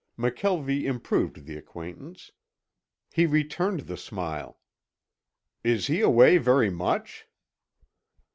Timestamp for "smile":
3.97-4.59